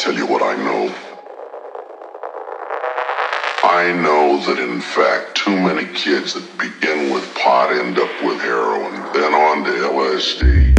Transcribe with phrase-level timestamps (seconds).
[0.00, 0.94] tell you what I know.
[3.62, 8.40] I know that in fact too many kids that begin with pot end up with
[8.40, 10.69] heroin, then on to LSD.